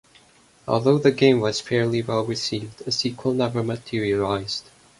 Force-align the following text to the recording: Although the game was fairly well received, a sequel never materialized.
Although 0.67 0.97
the 0.97 1.11
game 1.11 1.41
was 1.41 1.61
fairly 1.61 2.01
well 2.01 2.25
received, 2.25 2.81
a 2.87 2.91
sequel 2.91 3.35
never 3.35 3.61
materialized. 3.61 4.65